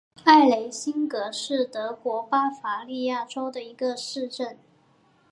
[0.23, 4.57] 埃雷辛格是德国巴伐利亚州的一个市镇。